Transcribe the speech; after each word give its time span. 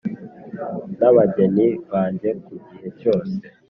na 0.97 1.07
abageni 1.11 1.67
banjye 1.91 2.29
ku 2.45 2.53
gihe 2.67 2.87
cyose. 2.99 3.35